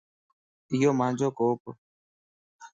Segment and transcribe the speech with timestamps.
[0.71, 1.61] ايو مانجو ڪوپ